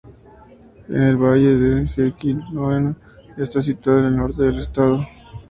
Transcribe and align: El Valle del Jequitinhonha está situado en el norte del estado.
El 0.89 1.15
Valle 1.15 1.57
del 1.57 1.87
Jequitinhonha 1.89 2.95
está 3.37 3.61
situado 3.61 3.99
en 3.99 4.05
el 4.05 4.17
norte 4.17 4.41
del 4.45 4.59
estado. 4.61 5.05